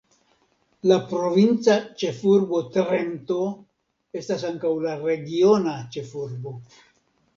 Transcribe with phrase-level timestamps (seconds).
[0.91, 3.37] La provinca ĉefurbo Trento
[4.21, 6.57] estas ankaŭ la regiona ĉefurbo.